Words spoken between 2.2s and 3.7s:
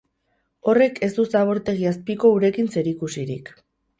urekin zerikusirik.